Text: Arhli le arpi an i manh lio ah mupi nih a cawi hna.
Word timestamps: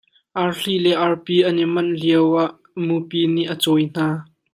Arhli 0.43 0.75
le 0.85 0.91
arpi 1.07 1.35
an 1.49 1.61
i 1.63 1.65
manh 1.73 1.93
lio 2.01 2.23
ah 2.43 2.51
mupi 2.85 3.19
nih 3.33 3.49
a 3.53 3.55
cawi 3.63 3.85
hna. 3.93 4.07